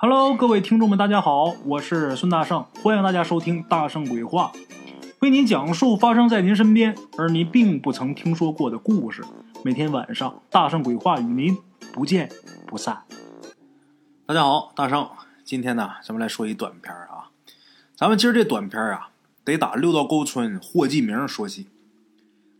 [0.00, 4.52] Hello，各位听众们，大家好，我是孙大圣，欢迎大家收听《大圣鬼话》，
[5.18, 9.24] 为您讲述发生在您身边而您并不曾听说过的故事。
[9.64, 11.58] 每天晚上，《大圣鬼话》与您
[11.92, 12.30] 不见
[12.64, 13.02] 不散。
[14.24, 15.10] 大家好，大圣，
[15.42, 17.34] 今天呢，咱们来说一短片啊。
[17.96, 19.08] 咱们今儿这短片啊，
[19.42, 21.66] 得打六道沟村霍继明说起。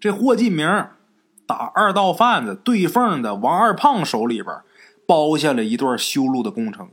[0.00, 0.66] 这霍继明
[1.46, 4.56] 打二道贩子对缝的王二胖手里边
[5.06, 6.88] 包下了一段修路的工程。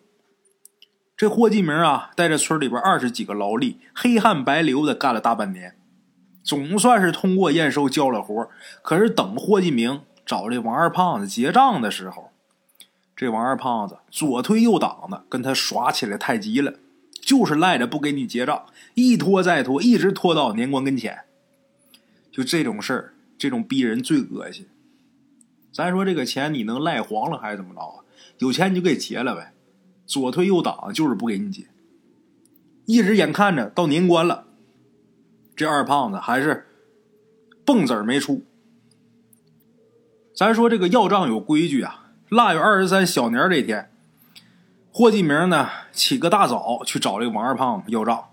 [1.18, 5.76] 这霍继明啊，带着村里边二十几个劳力，黑汗白流的干了大半年，
[6.44, 8.50] 总算是通过验收交了活。
[8.82, 12.32] 可是等霍继明找这王二胖子结账的时候，
[13.16, 16.74] 这王二胖子左推右挡的跟他耍起来太极了，
[17.22, 21.20] 就是赖着不给你结账，一拖再拖，一直拖到年关跟前。
[22.30, 24.68] 就这种事儿，这种逼人最恶心。
[25.72, 28.04] 咱说这个钱你能赖黄了还是怎么着啊？
[28.40, 29.54] 有钱你就给结了呗。
[30.06, 31.68] 左推右挡，就是不给你结。
[32.86, 34.46] 一直眼看着到年关了，
[35.56, 36.68] 这二胖子还是
[37.66, 38.44] 蹦子儿没出。
[40.36, 42.02] 咱说这个要账有规矩啊。
[42.30, 43.92] 腊月二十三小年这天，
[44.92, 48.30] 霍继明呢起个大早去找这个王二胖子要账。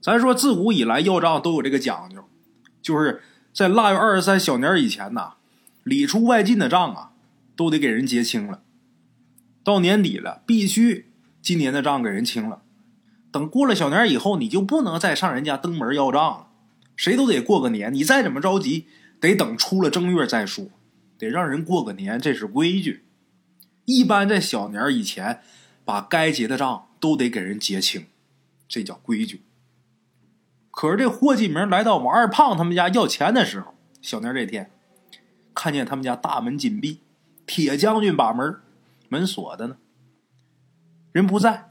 [0.00, 2.22] 咱说自古以来要账都有这个讲究，
[2.82, 5.34] 就是在腊月二十三小年以前呐，
[5.82, 7.12] 里出外进的账啊
[7.56, 8.60] 都得给人结清了。
[9.64, 12.62] 到年底了，必须今年的账给人清了。
[13.32, 16.48] 等过了小年以后，你就不能再上人家登门要账了。
[16.94, 18.86] 谁都得过个年，你再怎么着急，
[19.18, 20.66] 得等出了正月再说，
[21.18, 23.06] 得让人过个年，这是规矩。
[23.86, 25.40] 一般在小年以前，
[25.84, 28.06] 把该结的账都得给人结清，
[28.68, 29.42] 这叫规矩。
[30.70, 34.70] 可是这霍继明来到王二胖他们家要钱的时候，小年这天，
[35.54, 37.00] 看见他们家大门紧闭，
[37.46, 38.60] 铁将军把门。
[39.14, 39.76] 门锁的呢，
[41.12, 41.70] 人不在，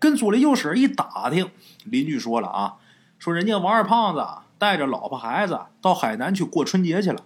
[0.00, 1.52] 跟左邻右舍一打听，
[1.84, 2.78] 邻居说了啊，
[3.20, 4.26] 说人家王二胖子
[4.58, 7.22] 带着老婆孩子到海南去过春节去了。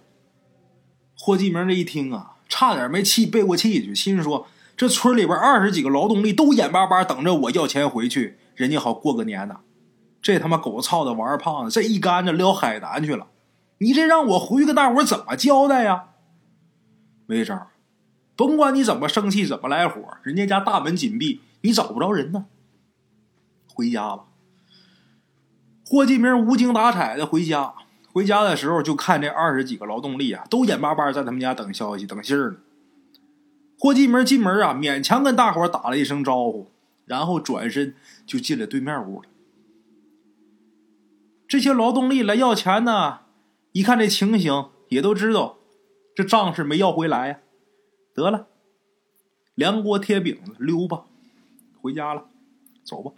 [1.17, 4.45] 霍继明这一听啊，差点没气背过气去，心说
[4.77, 9.61] 这村里边二十几个劳动力都眼巴巴等着我要钱回去，人家好过个年呢。
[10.21, 13.25] 这他妈狗操的王二胖子这一竿子撩海南去了，
[13.79, 16.09] 你这让我回去跟大伙怎么交代呀？
[17.25, 17.70] 没招。
[18.35, 22.45] 甭管你怎么生气，怎么来火，人家家大门紧闭，你找不着人呢。
[23.73, 24.25] 回家吧。
[25.85, 27.73] 霍继明无精打采的回家，
[28.11, 32.57] 回家的时候就看这二十几个劳动力啊，都眼巴巴在他们家等消息、等信儿呢。
[33.77, 36.71] 霍继明进门啊，勉强跟大伙打了一声招呼，
[37.05, 39.27] 然后转身就进了对面屋了。
[41.47, 43.19] 这些劳动力来要钱呢，
[43.73, 45.57] 一看这情形，也都知道
[46.15, 47.39] 这账是没要回来呀。
[48.13, 48.47] 得了，
[49.55, 51.05] 凉锅贴饼子，溜吧，
[51.81, 52.25] 回家了，
[52.83, 53.11] 走吧。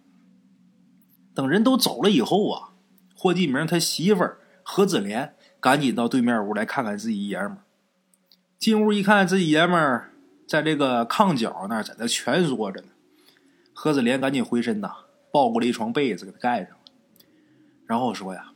[1.34, 2.74] 等人都走了以后啊，
[3.16, 7.64] 霍继明他媳妇儿何子莲赶紧到对面屋来看看自己爷们儿。
[8.60, 10.14] 进屋一看，自己爷们儿
[10.48, 12.88] 在这个炕角那儿在那蜷缩着呢。
[13.74, 14.94] 何子莲赶紧回身呐，
[15.32, 16.78] 抱过来一床被子给他盖上了，
[17.88, 18.54] 然后说呀：“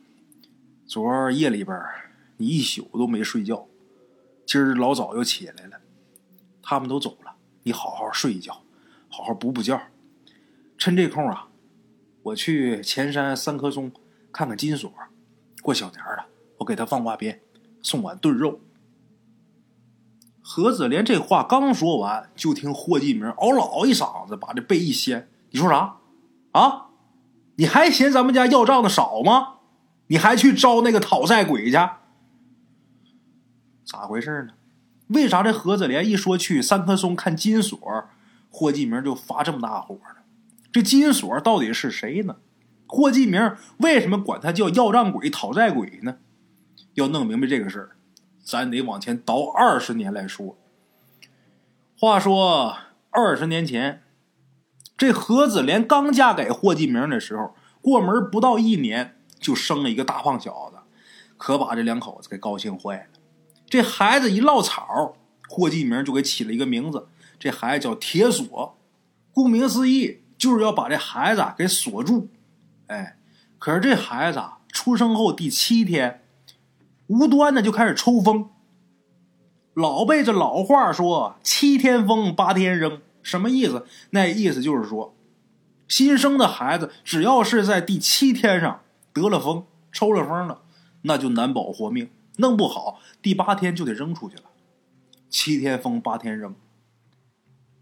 [0.86, 1.76] 昨儿夜里边
[2.38, 3.68] 你一宿都没睡觉，
[4.46, 5.80] 今儿老早又起来了。”
[6.70, 7.34] 他们都走了，
[7.64, 8.62] 你好好睡一觉，
[9.08, 9.82] 好好补补觉。
[10.78, 11.48] 趁这空啊，
[12.24, 13.90] 我去前山三棵松
[14.34, 14.92] 看看金锁。
[15.62, 16.26] 过小年了，
[16.58, 17.42] 我给他放挂鞭，
[17.82, 18.60] 送碗炖肉。
[20.42, 26.00] 何子莲这话刚说完，就听霍继明嗷老一嗓子，把这背一掀：“你说啥？
[26.52, 26.88] 啊？
[27.56, 29.60] 你还嫌咱们家要账的少吗？
[30.08, 31.78] 你还去招那个讨债鬼去？
[33.86, 34.54] 咋回事呢？”
[35.08, 37.80] 为啥这何子莲一说去三棵松看金锁，
[38.50, 40.22] 霍继明就发这么大火呢？
[40.72, 42.38] 这金锁到底是谁呢？
[42.88, 46.18] 霍继明为什么管他叫要账鬼、讨债鬼呢？
[46.94, 47.90] 要弄明白这个事儿，
[48.44, 50.58] 咱得往前倒二十年来说。
[52.00, 52.78] 话说
[53.10, 54.04] 二十年前，
[54.98, 60.78] 这何子莲刚嫁给霍继明的时候，过门不到一年就生了一个大胖小子，
[61.38, 63.17] 可把这两口子给高兴坏了。
[63.70, 65.16] 这孩子一落草，
[65.50, 68.78] 霍继明就给起了一个名字，这孩子叫铁锁。
[69.34, 72.30] 顾名思义，就是要把这孩子给锁住。
[72.88, 73.18] 哎，
[73.60, 76.24] 可是这孩子出生后第七天，
[77.08, 78.50] 无端的就开始抽风。
[79.74, 83.86] 老辈子老话说“七天风，八天扔”，什么意思？
[84.10, 85.16] 那意思就是说，
[85.88, 88.82] 新生的孩子只要是在第七天上
[89.14, 90.62] 得了风、抽了风了，
[91.04, 92.10] 那就难保活命。
[92.38, 94.44] 弄不好，第八天就得扔出去了。
[95.30, 96.56] 七天封，八天扔。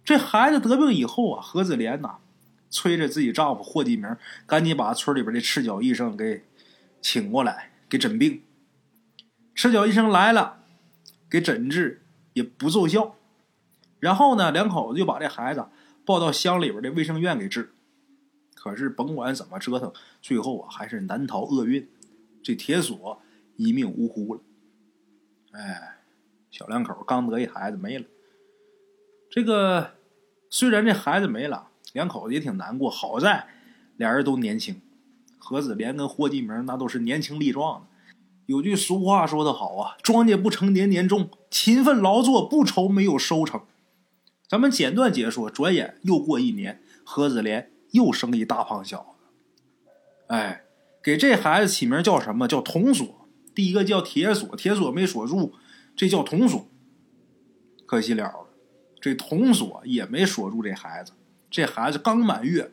[0.03, 2.17] 这孩子得病以后啊，何子莲呐，
[2.69, 4.15] 催着自己丈夫霍继明
[4.45, 6.43] 赶紧把村里边的赤脚医生给
[7.01, 8.41] 请过来给诊病。
[9.53, 10.59] 赤脚医生来了，
[11.29, 12.03] 给诊治
[12.33, 13.15] 也不奏效。
[13.99, 15.65] 然后呢，两口子就把这孩子
[16.05, 17.73] 抱到乡里边的卫生院给治。
[18.53, 21.87] 可是甭管怎么折腾，最后啊还是难逃厄运，
[22.43, 23.21] 这铁锁
[23.55, 24.41] 一命呜呼了。
[25.51, 25.97] 哎，
[26.51, 28.05] 小两口刚得一孩子没了。
[29.29, 29.91] 这个
[30.49, 32.89] 虽然这孩子没了，两口子也挺难过。
[32.89, 33.47] 好在
[33.97, 34.81] 俩人都年轻，
[35.37, 37.87] 何子莲跟霍继明那都是年轻力壮的。
[38.45, 43.61] 有句俗话说得好啊，“庄稼不成年年种，勤奋劳作不愁没有收成。”
[44.47, 49.83] 咱们简短解说，转眼又过一年，何子莲又生一大胖小子。
[50.27, 50.65] 哎，
[51.01, 52.47] 给这孩子起名叫什么？
[52.47, 53.24] 叫童锁。
[53.55, 55.53] 第一个叫铁锁，铁锁没锁住，
[55.95, 56.67] 这叫铜锁。
[57.87, 58.45] 可惜了。
[59.01, 61.11] 这铜锁也没锁住这孩子，
[61.51, 62.71] 这孩子刚满月，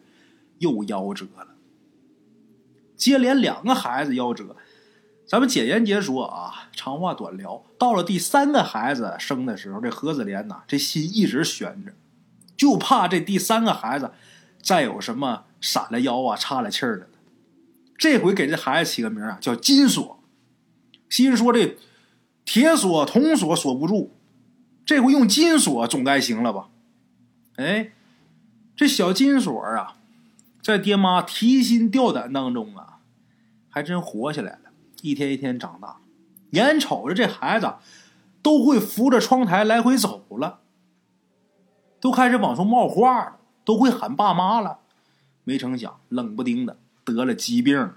[0.61, 1.49] 又夭折了。
[2.97, 4.57] 接连两个孩子夭折，
[5.27, 7.67] 咱们简言结说啊，长话短聊。
[7.77, 11.93] 到了第三个孩子生的时候，这何子莲呐，这心一直悬着，
[12.57, 14.13] 就怕这第三个孩子
[14.63, 17.11] 再有什么闪了腰啊、岔了气儿的。
[17.99, 20.22] 这回给这孩子起个名啊，叫金锁。
[21.13, 21.77] 心说这
[22.43, 24.17] 铁锁、铜锁锁不住。
[24.87, 26.71] 这回用金锁总该行了吧？
[27.57, 27.93] 哎，
[28.75, 29.99] 这小金锁啊，
[30.63, 33.01] 在爹妈提心吊胆当中啊，
[33.69, 34.71] 还真活下来了，
[35.03, 35.99] 一天一天长大。
[36.53, 37.75] 眼瞅着这孩子
[38.41, 40.61] 都会扶着窗台来回走了，
[42.01, 43.37] 都开始往出冒话了，
[43.67, 44.79] 都会喊爸妈了。
[45.45, 47.97] 没成想，冷不丁的得了疾病了。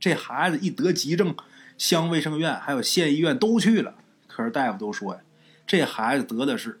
[0.00, 1.34] 这孩子一得急症，
[1.76, 3.94] 乡卫生院还有县医院都去了，
[4.26, 5.20] 可是大夫都说呀。
[5.66, 6.80] 这孩子得的是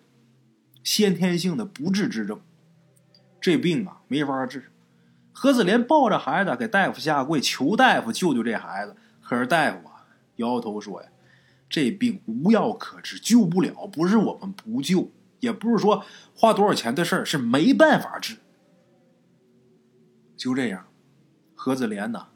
[0.84, 2.40] 先天性的不治之症，
[3.40, 4.70] 这病啊没法治。
[5.32, 8.96] 何子莲抱着孩子给大夫下跪，求大夫救救这孩子。
[9.20, 10.06] 可是大夫啊
[10.36, 11.08] 摇摇头说呀
[11.68, 13.86] ：“这病无药可治，救不了。
[13.88, 15.10] 不是我们不救，
[15.40, 16.04] 也不是说
[16.34, 18.36] 花多少钱的事儿，是没办法治。”
[20.38, 20.86] 就这样，
[21.54, 22.28] 何子莲呢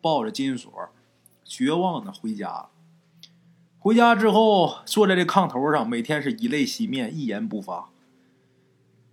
[0.00, 0.72] 抱着金锁，
[1.48, 2.68] 绝望的回家了。
[3.80, 7.88] 回家之后，坐在这炕头上，每天是以泪洗面，一言不发。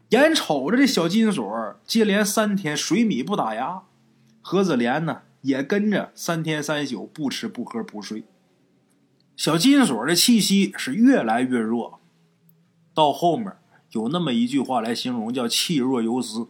[0.10, 3.84] 眼瞅着这小金锁接连三天水米不打牙，
[4.42, 8.26] 何子莲呢也跟着三天三宿不吃不喝不睡。
[9.36, 12.00] 小金锁的气息是越来越弱，
[12.94, 13.54] 到后面
[13.92, 16.48] 有那么一句话来形容，叫气若游丝。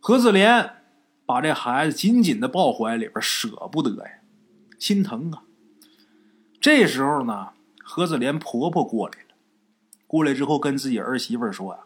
[0.00, 0.70] 何子莲
[1.26, 4.10] 把这孩子紧紧的抱怀里边，舍不得呀，
[4.78, 5.42] 心疼啊。
[6.60, 7.50] 这时候呢，
[7.82, 9.34] 何子莲婆婆过来了。
[10.06, 11.80] 过来之后，跟自己儿媳妇说：“呀，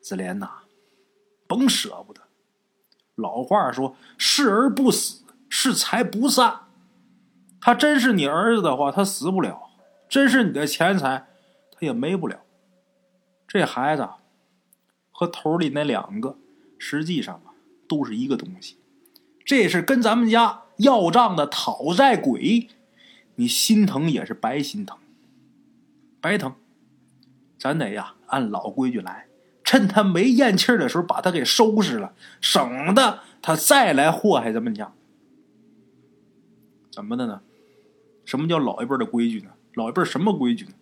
[0.00, 0.50] 子莲呐，
[1.46, 2.20] 甭舍不得。
[3.14, 6.60] 老话说，是儿不死，是财不散。
[7.60, 9.70] 他真是你儿子的话，他死不了；
[10.08, 11.26] 真是你的钱财，
[11.72, 12.40] 他也没不了。
[13.46, 14.08] 这孩子
[15.10, 16.38] 和头里那两个，
[16.78, 17.52] 实际上啊，
[17.88, 18.78] 都是一个东西。
[19.44, 22.68] 这是跟咱们家要账的讨债鬼。”
[23.36, 24.98] 你心疼也是白心疼，
[26.20, 26.54] 白疼，
[27.58, 29.28] 咱得呀按老规矩来，
[29.64, 32.12] 趁他没咽气儿的时候把他给收拾了，
[32.42, 34.92] 省得他再来祸害咱们家。
[36.90, 37.40] 怎么的呢？
[38.26, 39.52] 什么叫老一辈的规矩呢？
[39.72, 40.72] 老一辈什么规矩呢？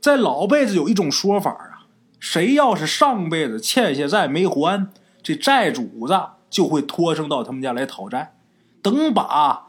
[0.00, 1.86] 在老辈子有一种说法啊，
[2.18, 4.90] 谁要是上辈子欠下债没还，
[5.22, 8.34] 这债主子就会托生到他们家来讨债，
[8.82, 9.68] 等把。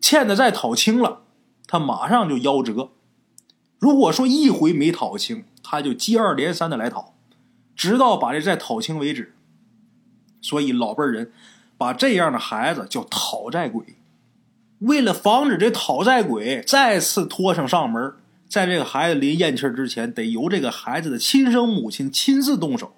[0.00, 1.20] 欠的债讨清了，
[1.66, 2.90] 他马上就夭折。
[3.78, 7.14] 如果说一回没讨清，他就接二连三的来讨，
[7.76, 9.34] 直到把这债讨清为止。
[10.40, 11.32] 所以老辈人
[11.76, 13.84] 把这样的孩子叫讨债鬼。
[14.78, 18.14] 为了防止这讨债鬼再次拖上上门，
[18.48, 22.96] 在这个孩子临咽气之前，得由这个孩子的亲生母亲亲自动手，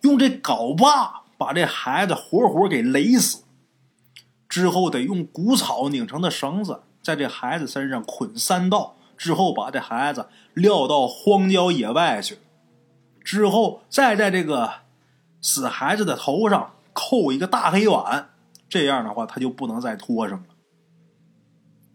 [0.00, 3.42] 用这镐把把这孩子活活给勒死。
[4.50, 12.36] 之后得用谷草拧成的绳子，在这孩子身上捆三道，之后把这孩子撂到荒郊野外去，
[13.22, 14.68] 之后再在这个
[15.40, 18.30] 死孩子的头上扣一个大黑碗，
[18.68, 20.44] 这样的话他就不能再拖上了。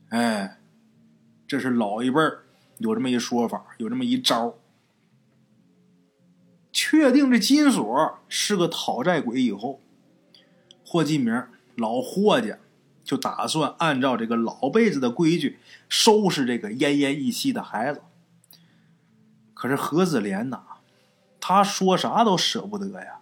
[0.09, 0.57] 哎，
[1.45, 2.21] 这是老一辈
[2.77, 4.55] 有这么一说法，有这么一招。
[6.71, 9.81] 确定这金锁是个讨债鬼以后，
[10.85, 11.43] 霍继明。
[11.75, 12.57] 老霍家
[13.03, 18.01] 就打算按照这个老辈子的规矩收拾这个奄奄一息的孩子。
[19.53, 20.63] 可是何子莲呐，
[21.39, 23.19] 他说啥都舍不得呀，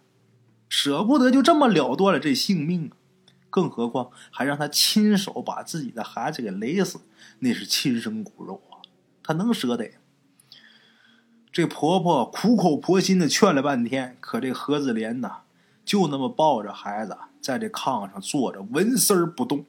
[0.67, 2.98] 舍不得就这么了断了这性命啊！
[3.50, 7.01] 更何况还让他亲手把自己的孩子给勒死，
[7.39, 8.81] 那是亲生骨肉啊，
[9.22, 9.91] 他能舍得？
[11.51, 15.41] 这婆婆苦口婆心的劝了半天，可这何子莲呐，
[15.86, 19.65] 就那么抱着孩子在这炕上坐着，纹丝儿不动。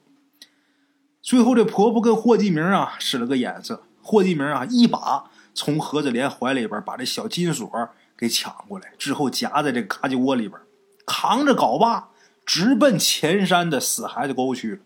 [1.21, 7.69] 最后，这婆婆跟霍继明啊使了个眼色，霍继明啊一把从何子莲怀里边把这小金锁
[8.17, 10.57] 给抢过来，之后夹在这嘎叽窝里边，
[11.05, 12.09] 扛着镐把
[12.45, 14.79] 直奔前山的死孩子沟去了。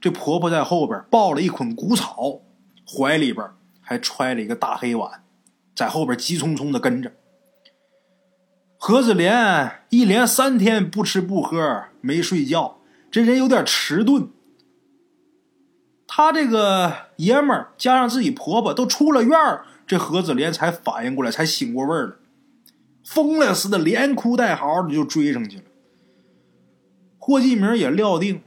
[0.00, 2.42] 这婆婆在后边抱了一捆谷草，
[2.86, 3.48] 怀里边
[3.80, 5.24] 还揣了一个大黑碗。
[5.74, 7.12] 在后边急匆匆的跟着，
[8.76, 14.28] 何子莲一连三天不吃不喝没睡觉，这人有点迟钝。
[16.06, 22.16] 他这个爷们儿加上自己婆婆都出了院儿，这何子莲才反应过来，才醒过味儿了，
[23.04, 25.64] 疯了似的连哭带嚎的就追上去了。
[27.18, 28.40] 霍继明也料定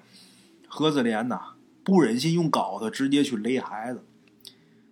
[0.67, 1.39] 何子莲呐
[1.83, 4.03] 不忍心用镐子直接去勒孩子。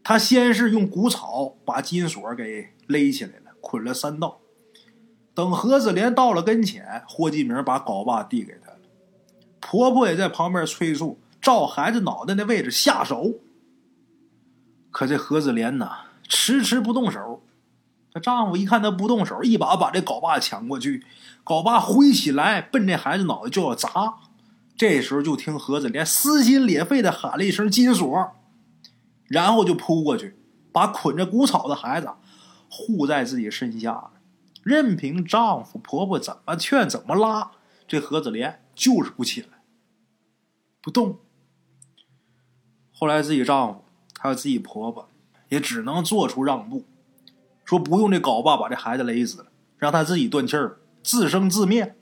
[0.04, 4.39] 他先是用谷草把金锁给勒起来了，捆了三道。
[5.39, 8.77] 等何子莲到了跟前，霍继明把镐把递给他了。
[9.62, 13.36] 婆婆也在旁边催促，照孩子脑袋那位置下手。
[14.91, 17.41] 可这何子莲呐，迟迟不动手。
[18.13, 21.05] 她丈夫一看她不动手，一把把这镐把抢过去，
[21.46, 24.15] 镐把挥起来，奔这孩子脑袋就要砸。
[24.75, 28.31] 这时候就听何子莲撕心裂肺的喊了一声“金锁”。
[29.29, 30.38] 然后就扑过去，
[30.74, 32.10] 把捆着谷草的孩子
[32.69, 34.10] 护在自己身下，
[34.63, 37.51] 任凭丈夫婆婆怎么劝怎么拉，
[37.88, 39.48] 这何子莲就是不起来，
[40.82, 41.20] 不动。
[42.92, 43.84] 后来自己丈夫
[44.20, 45.10] 还有自己婆婆
[45.48, 46.86] 也只能做出让步，
[47.63, 49.48] 说不用这镐把把这孩子勒死了，
[49.78, 51.96] 让他自己断气儿，自生自灭。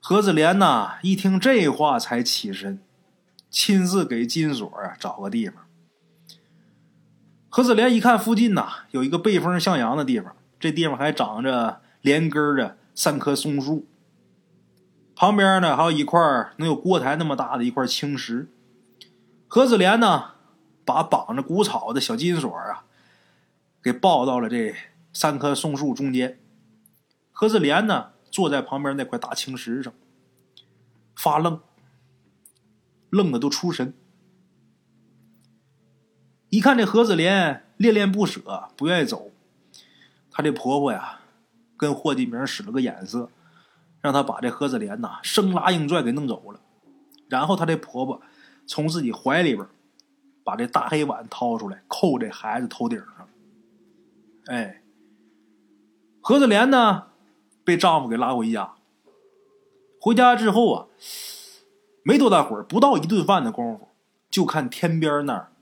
[0.00, 2.80] 何子莲呐，一听这话才起身，
[3.50, 5.66] 亲自给金锁啊找个地方。
[7.50, 13.86] 何子莲一看附近呐有一个背风向阳的地方，这地方还长着连根的三棵松树，
[15.16, 16.20] 旁边呢还有一块
[16.58, 18.48] 能有锅台那么大的一块青石。
[19.48, 20.32] 何子莲呢
[20.84, 22.84] 把绑着谷草的小金锁啊
[23.82, 24.76] 给抱到了这
[25.12, 26.38] 三棵松树中间。
[27.32, 29.92] 何子莲呢坐在旁边那块大青石上，
[31.16, 31.60] 发愣，
[33.08, 33.94] 愣的都出神。
[36.50, 39.30] 一看这何子莲恋恋不舍，不愿意走，
[40.30, 41.20] 她这婆婆呀，
[41.76, 43.28] 跟霍继明使了个眼色，
[44.00, 46.60] 让他把这何子莲呐生拉硬拽给弄走了。
[47.28, 48.20] 然后她这婆婆
[48.66, 49.66] 从自己怀里边
[50.44, 53.28] 把这大黑碗掏出来，扣这孩子头顶上。
[54.46, 54.82] 哎，
[56.20, 57.08] 何子莲呢
[57.64, 58.74] 被丈夫给拉回家。
[60.00, 60.86] 回家之后啊，
[62.02, 63.88] 没多大会儿，不到一顿饭的功夫，
[64.30, 65.52] 就看天边那儿。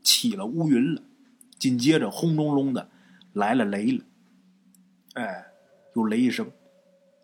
[0.00, 1.02] 起了乌云了，
[1.58, 2.88] 紧接着轰隆隆的
[3.34, 4.04] 来了雷了，
[5.18, 5.46] 哎，
[5.96, 6.48] 有雷声。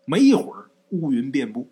[0.05, 1.71] 没一会儿，乌云遍布。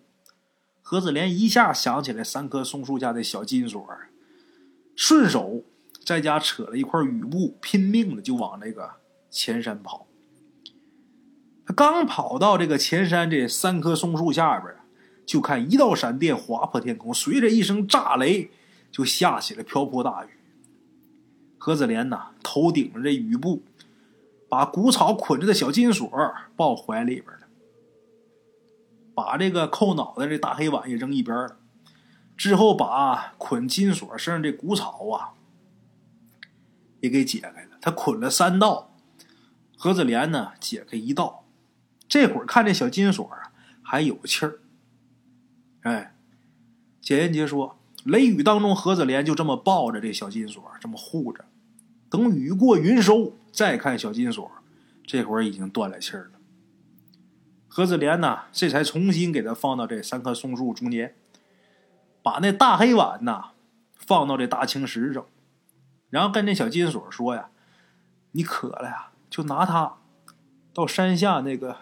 [0.80, 3.86] 何子莲一下想起来三棵松树下的小金锁，
[4.96, 5.64] 顺手
[6.02, 8.92] 在家扯了一块雨布，拼命的就往那个
[9.30, 10.06] 前山跑。
[11.66, 14.74] 他刚跑到这个前山这三棵松树下边，
[15.26, 18.50] 就看一道闪电划破天空，随着一声炸雷，
[18.90, 20.28] 就下起了瓢泼大雨。
[21.58, 23.62] 何子莲呐，头顶着这雨布，
[24.54, 26.08] 把谷草捆着的小金锁
[26.54, 27.48] 抱怀里边了，
[29.12, 31.56] 把这个扣脑袋这大黑碗也扔一边了，
[32.36, 35.34] 之后把捆金锁身上这谷草啊
[37.00, 37.70] 也给解开了。
[37.80, 38.94] 他捆了三道，
[39.76, 41.44] 何子莲呢解开一道，
[42.08, 43.50] 这会儿看这小金锁啊
[43.82, 44.60] 还有气儿。
[45.80, 46.14] 哎，
[47.00, 51.44] 简言杰说，雷雨当中，何子莲就这么抱着这小金锁，这么护着。
[52.08, 54.50] 等雨过云收，再看小金锁，
[55.06, 56.40] 这会儿已经断了气儿了。
[57.68, 61.14] 何子莲呢，这才重新给他放到这三棵松树中间，
[62.20, 63.52] 把那大黑碗呐
[63.94, 65.24] 放到这大青石上，
[66.10, 67.50] 然后跟这小金锁说呀
[68.32, 69.98] ：“你渴了呀，就拿它
[70.72, 71.76] 到山下那个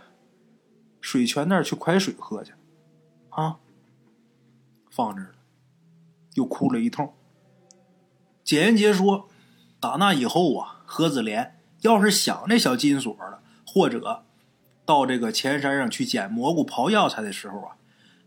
[1.00, 2.52] 水泉那儿去蒯水喝去。”
[3.30, 3.60] 啊，
[4.90, 5.34] 放这儿了，
[6.34, 7.14] 又哭了一通。
[8.44, 9.30] 简言杰说。
[9.80, 14.24] 打那以后啊，何子莲要是想这小金锁了，或者
[14.84, 17.76] 到这个前山上去捡蘑菇、刨药材的时候啊，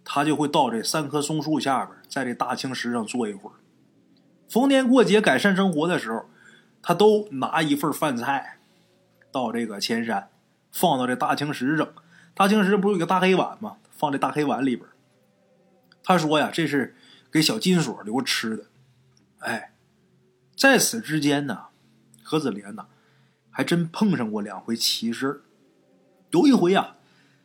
[0.06, 3.54] 他就会到这三棵松树下边，在这大青石上坐一会儿。
[4.48, 6.26] 逢年过节改善生活的时候，
[6.82, 8.60] 他都拿一份饭菜
[9.32, 10.30] 到这个前山
[10.72, 11.88] 放到这大青石上。
[12.34, 13.78] 大青石不是有个大黑碗吗？
[13.90, 14.88] 放这大黑碗里边。
[16.04, 16.96] 他说呀，这是
[17.32, 18.66] 给小金锁留吃的。
[19.40, 19.72] 哎，
[20.56, 21.68] 在此之间呢，
[22.22, 22.88] 何子莲呢，
[23.58, 25.42] 还真碰上过两回奇事
[26.32, 26.98] 有一回呀，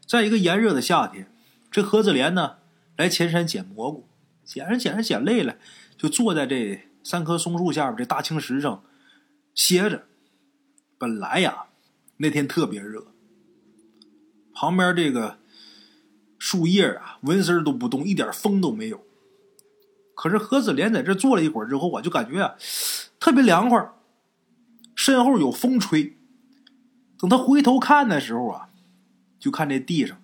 [0.05, 1.33] 在一个炎热的夏天，
[1.71, 2.57] 这何子莲呢
[2.97, 4.09] 来前山捡蘑菇，
[4.45, 5.55] 捡着捡着捡累了，
[5.97, 8.83] 就坐在这三棵松树下边这大青石上
[9.55, 10.07] 歇着。
[10.99, 11.67] 本来呀，
[12.17, 13.07] 那天特别热，
[14.53, 15.39] 旁边这个
[16.41, 19.01] 树叶啊纹丝都不动，一点风都没有。
[20.17, 22.57] 可是何子莲在这坐了一会儿之后我，就感觉啊
[23.21, 23.89] 特别凉快，
[25.01, 26.19] 身后有风吹。
[27.17, 28.69] 等他回头看的时候啊，
[29.39, 30.21] 就看这地上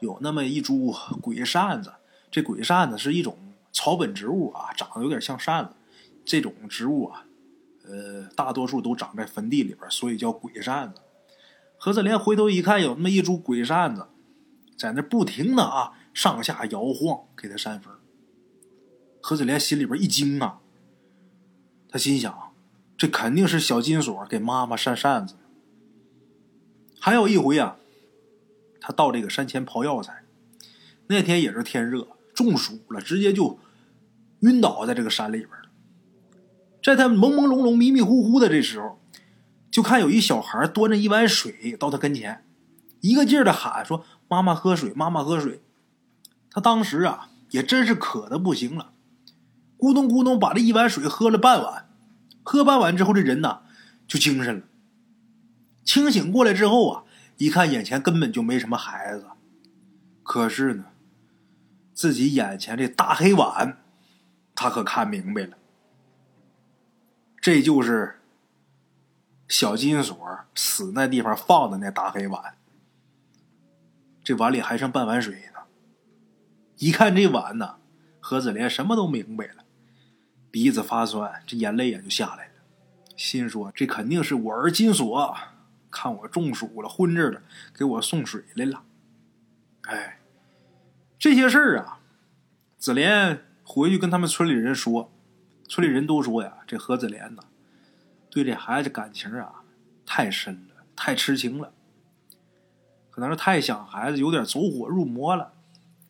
[0.00, 1.92] 有那么一株鬼扇子。
[2.30, 5.74] 这鬼扇子是一种草本植物啊，长得有点像扇子。
[6.24, 7.26] 这种植物啊。
[7.84, 11.02] 呃，大多数都长在坟地里边，所以叫鬼扇子。
[11.76, 14.06] 何子莲回头一看，有那么一株鬼扇子，
[14.78, 17.92] 在那不停的啊上下摇晃，给他扇风。
[19.20, 20.60] 何子莲心里边一惊啊，
[21.90, 22.47] 他心想，
[22.98, 25.36] 这肯定是小金锁给妈妈扇扇子。
[27.00, 27.76] 还有一回啊，
[28.80, 30.24] 他到这个山前刨药材，
[31.06, 33.60] 那天也是天热，中暑了，直接就
[34.40, 35.50] 晕倒在这个山里边。
[36.82, 39.00] 在他朦朦胧胧、迷迷糊糊的这时候，
[39.70, 42.44] 就看有一小孩端着一碗水到他跟前，
[43.00, 45.62] 一个劲儿的喊说：“妈妈喝水，妈妈喝水。”
[46.50, 48.90] 他当时啊，也真是渴的不行了，
[49.78, 51.87] 咕咚咕咚把这一碗水喝了半碗。
[52.50, 53.60] 喝半碗之后，这人呐
[54.06, 54.62] 就精神了。
[55.84, 57.04] 清醒过来之后啊，
[57.36, 59.26] 一看眼前根本就没什么孩子，
[60.22, 60.86] 可是呢，
[61.92, 63.82] 自己眼前这大黑碗，
[64.54, 65.58] 他可看明白了。
[67.38, 68.22] 这就是
[69.46, 70.16] 小金锁
[70.54, 72.56] 死那地方放的那大黑碗，
[74.24, 75.60] 这碗里还剩半碗水呢。
[76.78, 77.76] 一看这碗呢，
[78.20, 79.64] 何子莲什么都明白了，
[80.58, 82.52] 鼻子发酸，这眼泪也就下来了，
[83.16, 85.36] 心说这肯定是我儿金锁
[85.88, 87.42] 看我中暑了，昏着了，
[87.72, 88.82] 给我送水来了。
[89.82, 90.18] 哎，
[91.16, 92.00] 这些事儿啊，
[92.76, 95.12] 子莲回去跟他们村里人说。
[95.68, 97.44] 村里人都说呀，这何子莲呐，
[98.28, 99.62] 对这孩子感情啊
[100.04, 101.72] 太深了，太痴情了，
[103.10, 105.52] 可能是太想孩子，有点走火入魔了。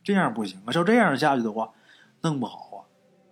[0.02, 1.74] 这样不行啊，照这样下去的话，
[2.22, 2.67] 弄不好，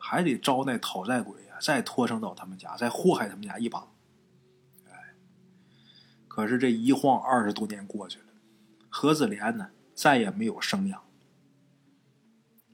[0.09, 3.89] 还得招那讨债鬼啊，再拖上到他们家，再祸害他们家一把。
[4.87, 5.15] 哎，
[6.29, 8.27] 可是这一晃二十多年过去了，
[8.89, 11.03] 何子莲呢再也没有生养。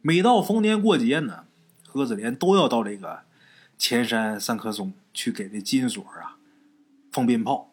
[0.02, 1.46] 每到逢年过节呢，
[1.86, 3.22] 何子莲都要到这个。
[3.78, 6.36] 前山三棵松去给这金锁啊
[7.10, 7.72] 放鞭炮，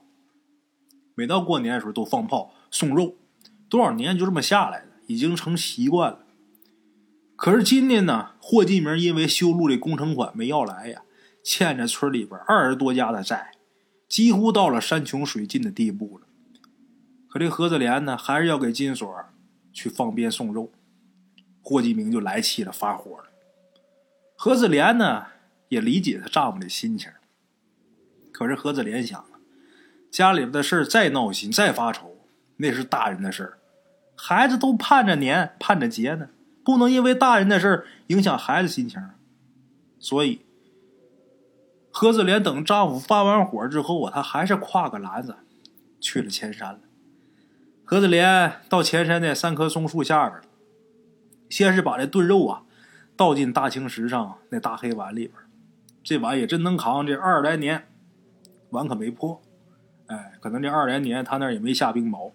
[1.14, 3.16] 每到过年的时候都放炮送肉，
[3.68, 6.26] 多少年就这么下来了，已经成习惯了。
[7.40, 11.04] 可是今年呢，霍继明因为修路的工程款没要来呀，
[11.42, 13.54] 欠着村里边二十多家的债，
[14.10, 16.28] 几乎到了山穷水尽的地步了。
[17.30, 19.10] 可这何子莲呢，还是要给金锁
[19.72, 20.74] 去放鞭送肉，
[21.62, 23.30] 霍继明就来气了，发火了。
[24.36, 25.28] 何子莲呢？
[25.70, 27.10] 也理解她丈夫的心情，
[28.34, 29.40] 可是何子莲想啊，
[30.12, 32.18] 家里边的事再闹心、再发愁，
[32.58, 33.60] 那是大人的事儿，
[34.18, 36.30] 孩子都盼着年、盼着节呢，
[36.70, 39.02] 不能因为大人的事影响孩子心情。
[39.98, 40.46] 所以，
[41.90, 45.38] 何子莲等丈夫发完火之后啊，她还是挎个篮子
[46.00, 46.82] 去了前山了。
[47.84, 50.40] 何子莲到前山那三棵松树下边
[51.50, 52.62] 先是把这炖肉啊
[53.18, 55.34] 倒进大青石上那大黑碗里边。
[56.04, 57.88] 这碗也真能扛，这二十来年，
[58.70, 59.42] 碗可没破。
[60.06, 62.32] 哎，可能这二十来年他那也没下冰雹。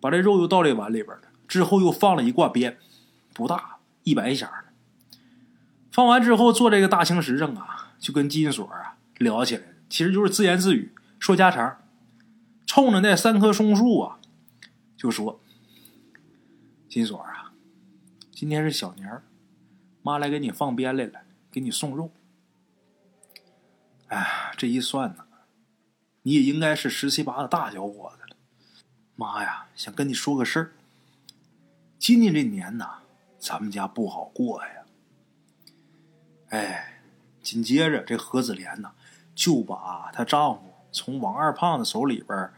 [0.00, 2.78] 把这肉又倒这碗里边了，之后又放了一挂鞭，
[3.34, 4.48] 不大，一百响
[5.90, 11.82] 放完之后，坐这个大青石上啊，就跟金锁啊聊起来，其实就是自言自语，说家常，
[12.66, 14.18] 冲着那三棵松树啊，
[14.96, 15.40] 就说
[16.88, 17.52] ：“金锁啊，
[18.30, 19.24] 今天是小年儿
[20.02, 22.12] 妈来给你放鞭来了。”给你送肉，
[24.08, 25.24] 哎，这一算呢，
[26.22, 28.36] 你也应该是十七八的大小伙子了。
[29.16, 30.72] 妈呀，想跟你说个事儿。
[31.98, 33.00] 今年这年呐，
[33.38, 34.70] 咱们家不好过呀。
[36.50, 37.00] 哎，
[37.42, 38.92] 紧接着这何子莲呐，
[39.34, 42.50] 就把她丈夫从王二胖子手里边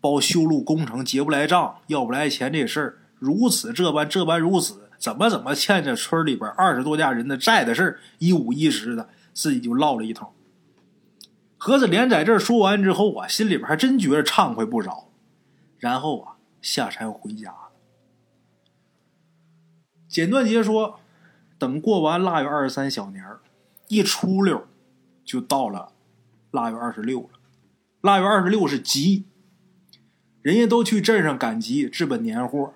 [0.00, 4.88] 包修路工程结不来账、要不来钱这事儿，如此这般这般如此。
[4.98, 10.32] 怎么怎么欠着村里边二十多家人的债的事一五一十的自己就唠了一通。
[11.56, 15.08] 何子莲在这儿说完之后啊，心里边还真觉得畅快不少。
[15.78, 17.54] 然后啊下山回家。
[20.18, 20.98] 简短截说，
[21.60, 23.38] 等过完腊月二十三小年儿，
[23.86, 24.66] 一出溜
[25.24, 25.92] 就到了
[26.50, 27.28] 腊月二十六了。
[28.00, 29.26] 腊月二十六是吉，
[30.42, 32.74] 人家都去镇上赶集置办年货，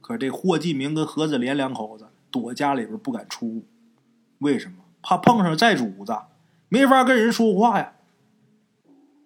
[0.00, 3.64] 可这霍继明跟何子莲两口子躲家里边不敢出，
[4.38, 4.78] 为什么？
[5.02, 6.12] 怕碰上债主子，
[6.68, 7.92] 没法跟人说话呀。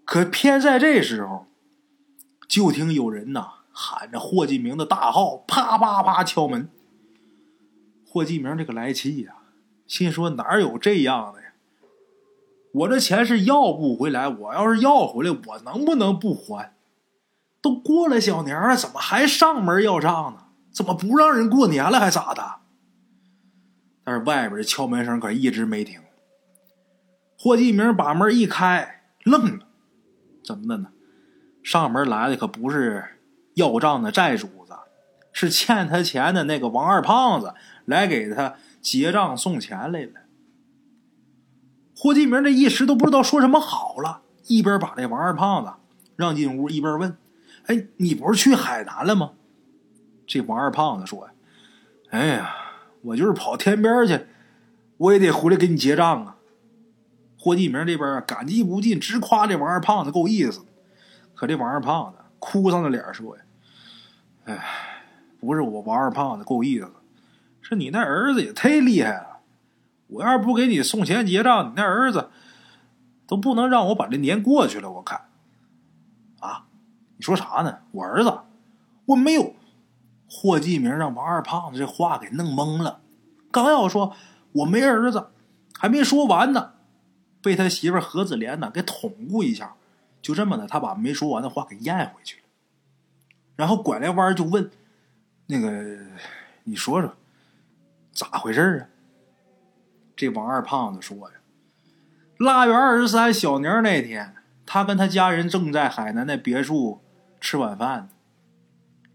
[0.05, 1.47] 可偏在这时候，
[2.47, 6.69] 就听有人呐喊着霍继明的大号，啪啪啪敲门。
[8.17, 9.35] 霍继明这个来气呀，
[9.87, 11.49] 心说哪有这样的呀？
[12.73, 16.75] 我这钱是要不回来，我要是要回来，我能不能不还？
[17.61, 20.45] 都过了小年了，怎么还上门要账呢？
[20.73, 22.61] 怎么不让人过年了，还咋的？
[24.03, 26.01] 但是外边的敲门声可一直没停。
[27.39, 29.67] 霍继明把门一开，愣了，
[30.43, 30.89] 怎么的呢？
[31.63, 33.19] 上门来的可不是
[33.57, 34.65] 要账的债主，
[35.37, 37.53] 是欠他钱的那个王二胖子。
[37.87, 40.11] 来给他结账送钱来了。
[41.97, 45.73] 霍继明这一时都不知道说什么好了，一边把这王二胖子
[46.17, 47.17] 让进屋，一边问
[47.67, 49.35] ：“哎，你不是去海南了吗？”
[50.27, 51.31] 这王二胖子说
[52.11, 52.57] ：“哎呀，
[53.03, 54.27] 我就是跑天边去，
[54.97, 56.39] 我也得回来给你结账啊。”
[57.39, 60.65] 霍继明这边感激不尽，直夸这王二胖子够意思。
[61.37, 63.45] 可这王二胖子哭丧着脸说：“呀，
[64.47, 64.96] 哎，
[65.47, 66.93] 不是我王二胖子够意思。”
[67.63, 69.39] 是你那儿子也忒厉害了！
[70.09, 72.31] 我要是不给你送钱结账，你那儿子
[73.27, 74.89] 都不能让我把这年过去了。
[74.91, 75.23] 我看，
[76.39, 76.67] 啊，
[77.17, 77.79] 你说啥呢？
[77.91, 78.39] 我儿子，
[79.07, 79.55] 我没有。
[80.29, 83.01] 霍继明让王二胖子这话给弄懵了，
[83.51, 84.15] 刚要说
[84.53, 85.29] 我没儿子，
[85.77, 86.75] 还没说完呢，
[87.43, 89.75] 被他媳妇何子莲呢给捅咕一下，
[90.23, 92.43] 就这么的，他把没说完的话给咽回去了，
[93.57, 94.71] 然后拐来弯就问
[95.47, 95.99] ：“那个，
[96.65, 97.15] 你说说。”
[98.13, 98.89] 咋回事啊？
[100.17, 101.35] 这王二胖子说呀，
[102.39, 107.03] 腊月二十三小年那天，他跟他家人正在海南的别墅
[107.39, 108.09] 吃晚饭呢，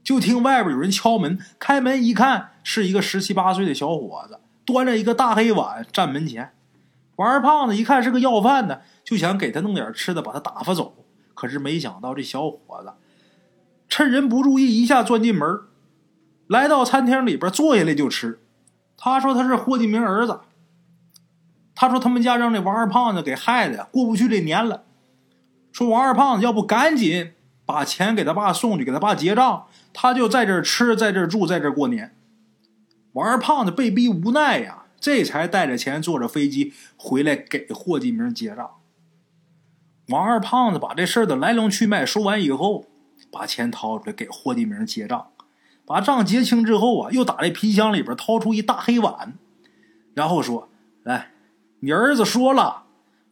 [0.04, 1.40] 就听外边有人敲门。
[1.58, 6.54] 开门一看，是一个十七八岁的小伙子，端着一个大黑碗站门前。
[7.16, 11.04] 王二胖子一看是个要饭的，就想给他弄点吃的，把他打发走。
[11.34, 12.94] 可是没想到这小伙子
[13.90, 15.62] 趁人不注意，一下钻进门，
[16.52, 18.42] 来到餐厅里边坐下来就吃。
[18.98, 20.42] 他说他是霍继明儿子。
[21.74, 24.84] 他说他们家让这王二胖子给害的，过不去这年了。
[25.72, 27.32] 说王二胖子要不赶紧
[27.66, 32.14] 把钱给他爸送去，给他爸结账，他就在这吃，在这住，在这过年。
[33.14, 38.72] 王二胖子被逼无奈呀，这才带着钱坐着飞机回来给霍继明结账。
[40.10, 42.86] 王二胖子把这事儿的来龙去脉说完以后，
[43.32, 45.31] 把钱掏出来给霍继明结账。
[45.92, 49.34] 把账结清之后啊，又打这皮箱里边掏出一大黑碗，
[50.14, 50.70] 然后说
[51.04, 51.32] ：“来，
[51.82, 52.84] 你儿子说了，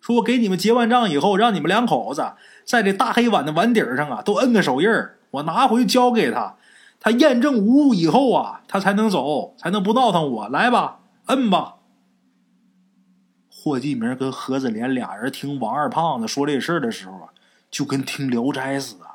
[0.01, 2.33] 说我给你们结完账以后，让你们两口子
[2.65, 4.89] 在这大黑碗的碗底上啊，都摁个手印
[5.31, 6.57] 我拿回去交给他，
[6.99, 10.49] 他验证无误以后啊，他才能走，才能不闹腾我。
[10.49, 11.75] 来吧，摁吧。”
[13.49, 17.29] 霍继明跟何子莲俩人听王二胖子说这事儿的时候啊，
[17.71, 19.08] 就跟听《聊斋》似的。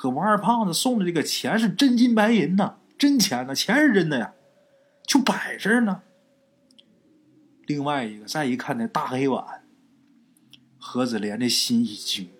[0.00, 4.32] 可王二胖子送的这个钱是真金白银呐，真钱呢，钱是真的呀，
[5.06, 6.00] 就摆这儿呢。
[7.66, 9.62] 另外一个再一看那大黑碗，
[10.78, 12.30] 何子莲的心一惊，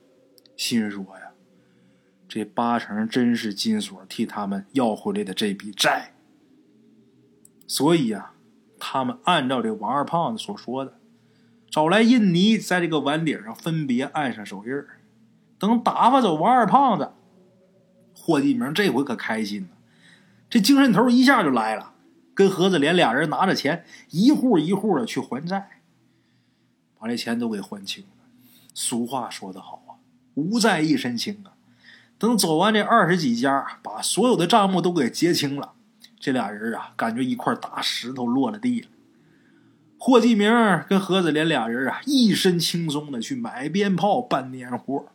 [0.56, 1.32] 心说呀，
[2.26, 6.14] 这八成真是金锁替他们要回来的这笔债。
[7.66, 8.32] 所以呀，
[8.78, 10.94] 他们按照这王二胖子所说的，
[11.68, 15.00] 找来印泥，在这个碗顶上分别按上手印儿，
[15.58, 17.10] 等打发走王二胖子。
[18.22, 19.68] 霍继明这回可开心了，
[20.50, 21.94] 这精神头一下就来了，
[22.34, 25.80] 跟何子莲俩人拿着钱，一户一户的去还债，
[26.98, 28.10] 把这钱都给还清了。
[28.74, 29.96] 俗话说得好啊，
[30.34, 31.56] 无债一身轻啊。
[32.18, 35.72] 等走完这二十几家，把所有的账目都给结清了，
[36.20, 38.88] 这俩人啊，感觉一块大石头落了地了。
[39.98, 40.52] 霍继明
[40.86, 45.06] 跟何子莲俩人啊，一身轻松的去买鞭炮、办年货，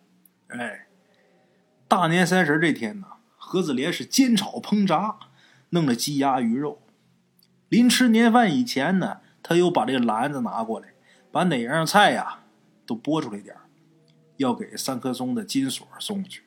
[0.48, 0.85] 哎。
[1.98, 5.18] 大年三十这天呢，何子莲是煎炒烹炸，
[5.70, 6.82] 弄了鸡鸭鱼肉。
[7.70, 10.90] 临吃年饭以前呢，他又把这个篮子拿过来，
[11.32, 12.42] 把哪样菜呀
[12.86, 13.56] 都拨出来点
[14.36, 16.44] 要给三棵松的金锁送去。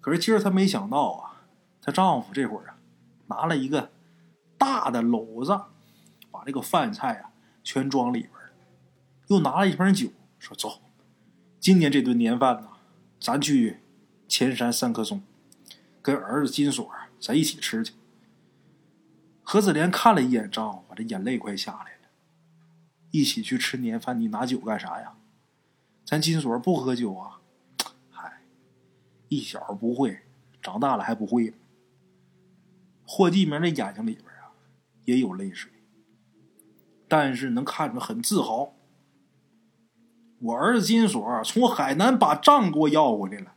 [0.00, 1.44] 可是今儿她没想到啊，
[1.80, 2.74] 她丈夫这会儿啊，
[3.28, 3.92] 拿了一个
[4.58, 5.52] 大的篓子，
[6.32, 7.30] 把这个饭菜啊
[7.62, 8.32] 全装里边
[9.28, 10.08] 又拿了一瓶酒，
[10.40, 10.82] 说：“走，
[11.60, 12.70] 今年这顿年饭呢。”
[13.20, 13.78] 咱去
[14.36, 15.22] 前山三棵松，
[16.02, 17.94] 跟儿子金锁咱一起吃去。
[19.44, 22.08] 何子莲看了一眼丈夫，这眼泪快下来了。
[23.12, 25.14] 一起去吃年饭，你拿酒干啥呀？
[26.04, 27.42] 咱金锁不喝酒啊。
[28.10, 28.42] 嗨，
[29.28, 30.22] 一小不会，
[30.60, 31.54] 长大了还不会。
[33.06, 34.50] 霍继明的眼睛里边啊，
[35.04, 35.70] 也有泪水，
[37.06, 38.74] 但是能看出很自豪。
[40.40, 43.53] 我儿子金锁从海南把账给我要回来了，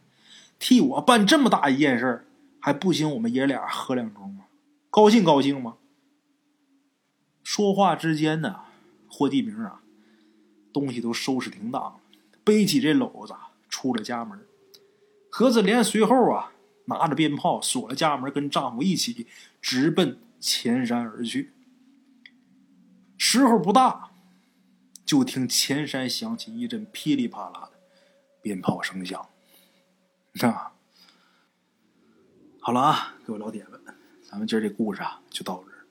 [0.60, 2.28] 替我办这么大一件事
[2.60, 3.10] 还不行？
[3.12, 4.46] 我们爷俩喝两盅吗？
[4.90, 5.78] 高兴高兴吗？
[7.44, 8.62] 说话之间呢，
[9.08, 9.82] 霍继明啊，
[10.74, 11.96] 东西都收拾停当了，
[12.44, 13.34] 背起这篓子
[13.70, 14.40] 出了家门。
[15.30, 16.52] 何子莲随后啊，
[16.86, 19.28] 拿着鞭炮锁了家门，跟丈夫一起
[19.62, 21.52] 直奔前山而去。
[23.18, 24.12] 时候不大，
[25.06, 27.80] 就听前山响起一阵噼里啪啦的
[28.42, 29.30] 鞭炮声响。
[30.46, 30.74] 啊，
[32.60, 33.80] 好了啊，各位老铁们。
[34.22, 35.86] 咱们今儿这故事啊，就到这儿。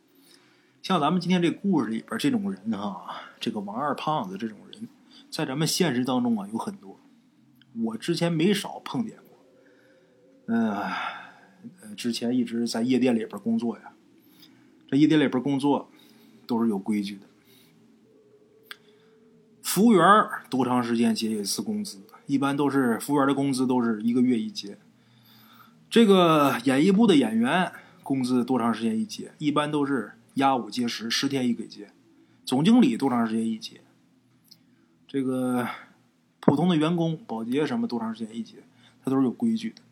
[0.83, 4.87] 像咱们今天这故事里边这种人哈，这个王二胖子这种人，
[5.31, 7.01] 在咱们现实当中啊有很多，
[7.85, 9.39] 我之前没少碰见过。
[10.55, 13.95] 嗯，之前一直在夜店里边工作呀，
[14.89, 15.91] 这夜店里边工作
[16.47, 17.27] 都是有规矩的，
[19.63, 20.05] 服务员
[20.51, 21.99] 多长时间结一次工资？
[22.27, 24.79] 一般都是服务员的工资都是一个月一结。
[25.89, 27.73] 这个演艺部的演员。
[28.07, 29.33] 工资多长时间一结？
[29.39, 31.91] 一般都是压五结十，十天一给结。
[32.45, 33.81] 总经理多长时间一结？
[35.09, 35.67] 这个
[36.39, 38.59] 普通的员工、保洁什么多长时间一结？
[39.05, 39.83] 他都是有规矩的。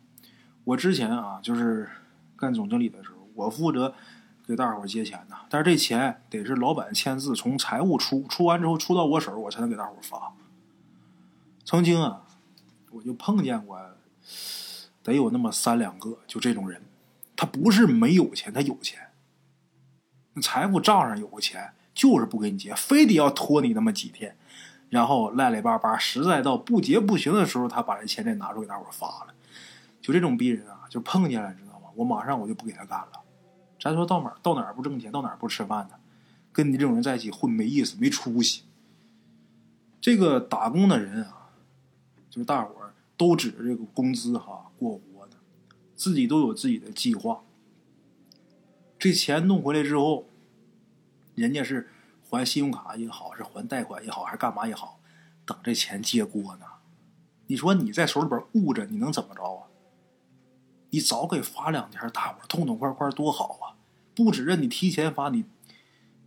[0.62, 1.88] 我之前啊，就是
[2.37, 3.92] 干总经理的时候，我负责
[4.47, 5.38] 给大伙结钱呐。
[5.51, 10.35] 但是这钱得是老板签字，从财务出，出完之后出到我手，我才能给大伙发。
[11.64, 12.24] 曾经啊，
[12.95, 13.79] 我就碰见过，
[15.03, 16.81] 得有那么三两个，就这种人。
[17.37, 19.09] 他不是没有钱，他有钱，
[20.41, 24.37] 财务账上有个钱，就是不给你结，非得要拖你那么几天，
[24.89, 29.35] 然后赖赖巴巴，实在到不结不行的时候，他把这钱再拿出给大伙发了。
[30.01, 31.89] 就这种逼人啊，就碰见了，知道吗？
[31.97, 33.21] 我马上我就不给他干了。
[33.81, 35.97] 咱说到哪到哪儿不挣钱，到哪儿不吃饭呢？
[36.53, 38.63] 跟你这种人在一起混没意思，没出息。
[40.01, 41.49] 这个打工的人啊，
[42.31, 42.84] 就是大伙
[43.16, 45.00] 都指着这个工资哈过活。
[45.96, 47.44] 自己都有自己的计划。
[48.98, 50.27] 这钱弄回来之后，
[51.37, 51.88] 人家是
[52.29, 54.98] 还信用卡也好，是还贷款也好，还是干嘛也好，
[55.46, 56.66] 等这钱接过呢。
[57.46, 59.70] 你说你在手里边捂着，你能怎么着啊？
[60.90, 63.79] 你早给发两天，大伙痛痛快快多好啊！
[64.16, 65.44] 不指认你提前发，你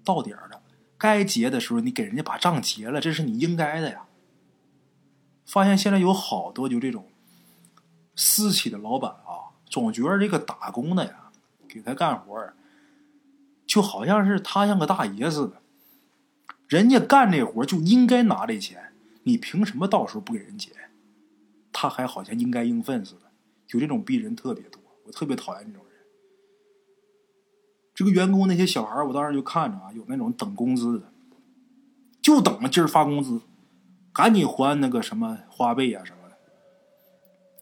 [0.05, 0.63] 到点了，
[0.97, 4.06] 该结的时候你给人家把账结了，这是你应该的呀。
[5.47, 7.07] 发现现在有好多就这种
[8.15, 9.57] 私企的老板啊。
[9.69, 11.31] 总觉得这个打工的呀，
[11.67, 12.53] 给他干活
[13.65, 15.61] 就好像是他像个大爷似的。
[16.67, 20.73] 人家干这活就应该拿这钱，你凭什么到时候不给人钱？
[21.73, 23.21] 他还好像应该应分似的。
[23.71, 25.93] 有这种逼人特别多，我特别讨厌这种人。
[27.93, 31.11] 这个员工那些小孩我当时就看着啊，有那种等工资的，
[32.21, 33.41] 就等着今儿发工资，
[34.17, 36.37] 赶紧还那个什么花呗啊什么的。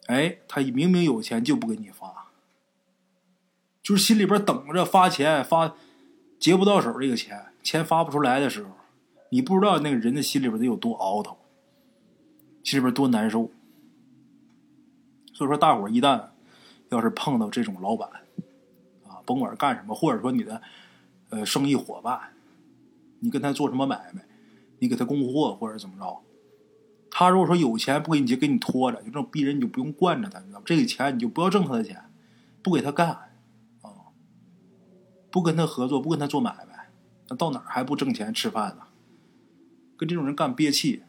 [0.07, 2.31] 哎，他明明有钱就不给你发，
[3.83, 5.75] 就是心里边等着发钱发，
[6.39, 8.69] 结不到手这个钱，钱发不出来的时候，
[9.31, 11.37] 你不知道那个人的心里边得有多熬头，
[12.63, 13.51] 心里边多难受。
[15.33, 16.29] 所以说，大伙一旦
[16.87, 18.09] 要是碰到这种老板，
[19.03, 20.61] 啊，甭管干什么，或者说你的
[21.31, 22.31] 呃生意伙伴，
[23.19, 24.25] 你跟他做什么买卖，
[24.79, 26.21] 你给他供货或者怎么着。
[27.17, 30.63] 他如果说有钱不给你就，给你拖着，就这种逼人，你就不用惯着他，你知道吗？
[30.65, 32.11] 这个钱你就不要挣他的钱，
[32.61, 33.07] 不给他干，
[33.81, 34.11] 啊，
[35.31, 36.89] 不跟他合作，不跟他做买卖，
[37.29, 38.83] 那到哪儿还不挣钱吃饭呢？
[39.95, 41.03] 跟这种人干憋气，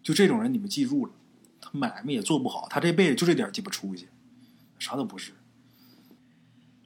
[0.00, 1.12] 就这种人你们记住了，
[1.60, 4.06] 他买卖也做不好，他这辈子就这点鸡巴出息，
[4.78, 5.32] 啥都不是。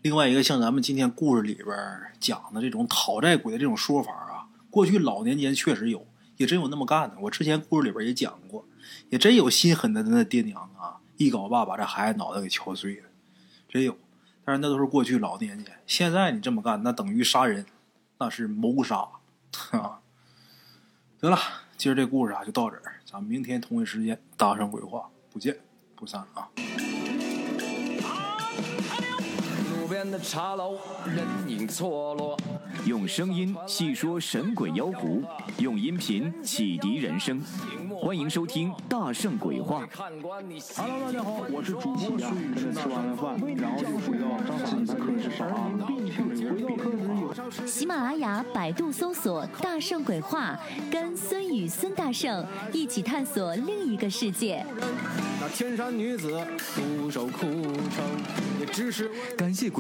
[0.01, 1.77] 另外一个像咱们今天故事里边
[2.19, 6.07] 讲的这种讨债鬼的这种说法啊，过去老年间确实有。
[6.43, 8.67] 也真有那么干的，我之前故事里边也讲过，
[9.11, 13.07] 也真有心狠的那爹娘啊，一镐把把这孩子脑袋给敲碎了，
[13.69, 13.97] 真有。
[14.45, 17.65] 但是那都是过去老年间，现在你这么干，那等于杀人，
[18.19, 19.07] 那是谋杀
[19.71, 20.01] 啊！
[21.21, 21.39] 得了，
[21.77, 25.57] 今儿这故事啊就到这儿，咱们明天同一时间搭上鬼话不见
[25.95, 26.51] 不散啊！
[29.93, 32.35] 间的茶楼，人影错落。
[32.87, 35.23] 用声音细说神鬼妖狐，
[35.59, 37.39] 用音频启迪人生。
[38.01, 39.87] 欢迎收听《大圣鬼话》。
[40.75, 44.25] Hello，大家好，我是主播孙宇，吃完了饭，然后就回到
[44.65, 45.13] 自己的课。
[47.67, 50.59] 喜马拉雅、百度搜索“大圣鬼话”，
[50.91, 54.65] 跟孙宇、孙大圣一起探索另一个世界。
[55.41, 56.41] 那天山女子
[56.75, 58.05] 独守空城，
[58.59, 59.69] 也只是感谢